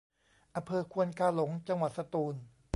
[0.55, 2.35] อำเภอควนกาหลง จังหวัดสตูล